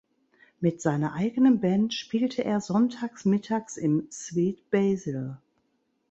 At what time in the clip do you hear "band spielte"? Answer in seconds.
1.61-2.43